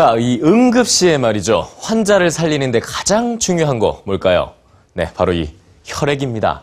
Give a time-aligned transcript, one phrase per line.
[0.00, 1.68] 자, 이 응급시에 말이죠.
[1.78, 4.54] 환자를 살리는데 가장 중요한 거 뭘까요?
[4.94, 5.50] 네, 바로 이
[5.84, 6.62] 혈액입니다.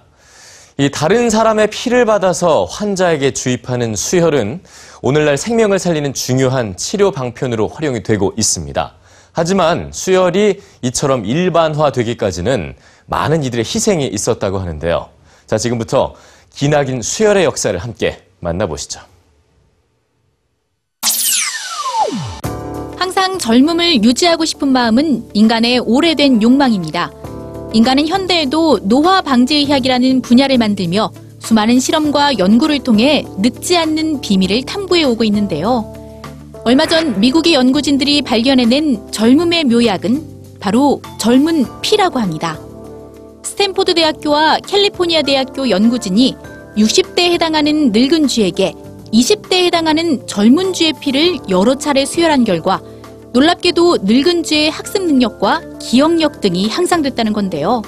[0.79, 4.63] 이 다른 사람의 피를 받아서 환자에게 주입하는 수혈은
[5.03, 8.95] 오늘날 생명을 살리는 중요한 치료 방편으로 활용이 되고 있습니다.
[9.33, 12.73] 하지만 수혈이 이처럼 일반화되기까지는
[13.05, 15.09] 많은 이들의 희생이 있었다고 하는데요.
[15.45, 16.15] 자, 지금부터
[16.55, 19.01] 기나긴 수혈의 역사를 함께 만나보시죠.
[23.39, 27.11] 젊음을 유지하고 싶은 마음은 인간의 오래된 욕망입니다.
[27.73, 35.23] 인간은 현대에도 노화 방지의학이라는 분야를 만들며 수많은 실험과 연구를 통해 늙지 않는 비밀을 탐구해 오고
[35.25, 35.93] 있는데요.
[36.63, 42.59] 얼마 전 미국의 연구진들이 발견해낸 젊음의 묘약은 바로 젊은 피라고 합니다.
[43.43, 46.35] 스탠포드 대학교와 캘리포니아 대학교 연구진이
[46.75, 48.73] 60대에 해당하는 늙은 쥐에게
[49.13, 52.81] 20대에 해당하는 젊은 쥐의 피를 여러 차례 수혈한 결과
[53.37, 57.83] 놀랍게도 늙은 쥐의 학습 능력과 기억력 등이 향상됐다는 건데요.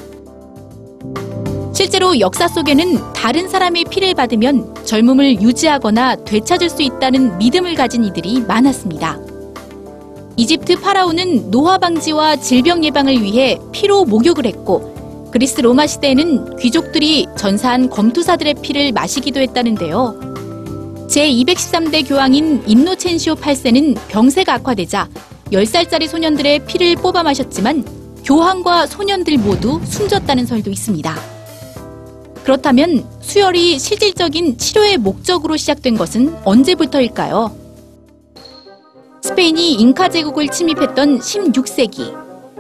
[1.74, 8.42] 실제로 역사 속에는 다른 사람의 피를 받으면 젊음을 유지하거나 되찾을 수 있다는 믿음을 가진 이들이
[8.42, 9.18] 많았습니다.
[10.38, 17.90] 이집트 파라오는 노화 방지와 질병 예방을 위해 피로 목욕을 했고 그리스 로마 시대에는 귀족들이 전사한
[17.90, 20.30] 검투사들의 피를 마시기도 했다는데요.
[21.08, 25.10] 제213대 교황인 인노첸시오 8세는 병세가 악화되자
[25.52, 27.84] 10살짜리 소년들의 피를 뽑아 마셨지만
[28.24, 31.16] 교황과 소년들 모두 숨졌다는 설도 있습니다.
[32.44, 37.56] 그렇다면 수혈이 실질적인 치료의 목적으로 시작된 것은 언제부터일까요?
[39.22, 42.16] 스페인이 잉카 제국을 침입했던 16세기.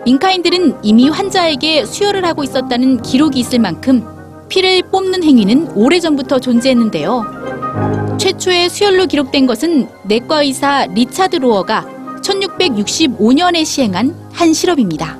[0.06, 4.04] 잉카인들은 이미 환자에게 수혈을 하고 있었다는 기록이 있을 만큼
[4.48, 8.18] 피를 뽑는 행위는 오래전부터 존재했는데요.
[8.20, 11.99] 최초의 수혈로 기록된 것은 내과 의사 리차드 로어가
[12.30, 15.18] 1665년에 시행한 한 실험입니다.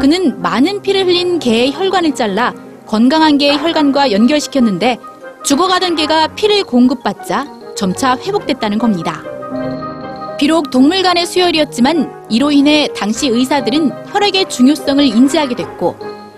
[0.00, 2.54] 그는 많은 피를 흘린 개의 혈관을 잘라
[2.86, 4.98] 건강한 개의 혈관과 연결시켰는데
[5.44, 7.46] 죽어가던 개가 피를 공급받자
[7.76, 9.22] 점차 회복됐다는 겁니다.
[10.38, 15.96] 비록 동물 간의 수혈이었지만 이로 인해 당시 의사들은 혈액의 중요성을 인지하게 됐고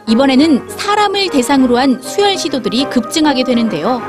[0.09, 4.00] 이번에는 사람을 대상으로 한 수혈 시도들이 급증하게 되는데요.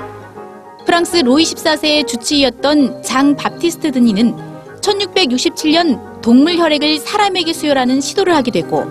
[0.86, 4.50] 프랑스 로이 14세의 주치의였던 장 바티스트 드니는
[4.81, 8.86] 1667년 동물 혈액을 사람에게 수혈하는 시도를 하게 되고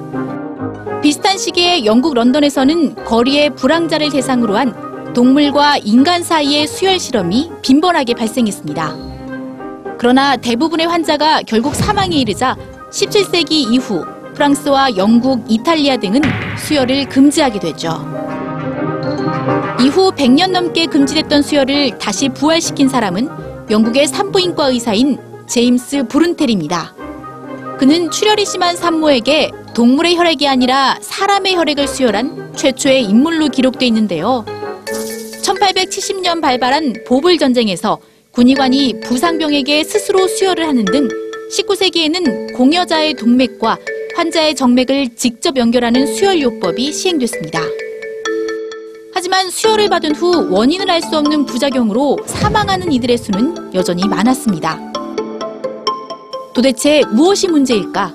[1.03, 8.97] 비슷한 시기에 영국 런던에서는 거리의 불황자를 대상으로 한 동물과 인간 사이의 수혈 실험이 빈번하게 발생했습니다.
[9.99, 12.57] 그러나 대부분의 환자가 결국 사망에 이르자
[12.91, 16.21] 17세기 이후 프랑스와 영국, 이탈리아 등은
[16.59, 17.91] 수혈을 금지하게 되죠.
[19.81, 23.28] 이후 100년 넘게 금지됐던 수혈을 다시 부활시킨 사람은
[23.71, 25.19] 영국의 산부인과 의사인
[25.50, 26.94] 제임스 브룬텔입니다.
[27.78, 34.44] 그는 출혈이 심한 산모에게 동물의 혈액이 아니라 사람의 혈액을 수혈한 최초의 인물로 기록돼 있는데요.
[35.43, 37.99] 1870년 발발한 보불 전쟁에서
[38.31, 41.09] 군의관이 부상병에게 스스로 수혈을 하는 등
[41.50, 43.77] 19세기에는 공여자의 동맥과
[44.15, 47.60] 환자의 정맥을 직접 연결하는 수혈요법이 시행됐습니다.
[49.12, 54.90] 하지만 수혈을 받은 후 원인을 알 수 없는 부작용으로 사망하는 이들의 수는 여전히 많았습니다.
[56.53, 58.15] 도대체 무엇이 문제일까?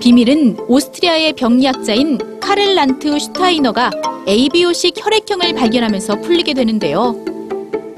[0.00, 3.90] 비밀은 오스트리아의 병리학자인 카렐 란트 슈타이너가
[4.26, 7.14] ABO식 혈액형을 발견하면서 풀리게 되는데요.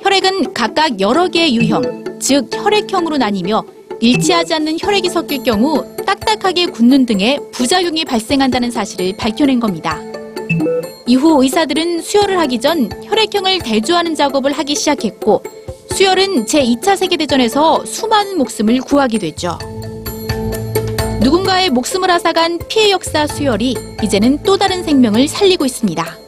[0.02, 3.64] 혈액은 각각 여러 개의 유형, 즉 혈액형으로 나뉘며
[4.00, 10.00] 일치하지 않는 혈액이 섞일 경우 딱딱하게 굳는 등의 부작용이 발생한다는 사실을 밝혀낸 겁니다.
[11.06, 15.42] 이후 의사들은 수혈을 하기 전 혈액형을 대조하는 작업을 하기 시작했고
[15.94, 19.58] 수혈은 제2차 세계대전에서 수많은 목숨을 구하게 되죠.
[21.20, 26.23] 누군가의 목숨을 앗아간 피해 역사 수혈이 이제는 또 다른 생명을 살리고 있습니다.